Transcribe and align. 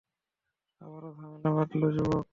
আবারও 0.81 1.09
ঝামেলা 1.17 1.49
বাঁধালে, 1.55 1.87
যুবক। 1.95 2.25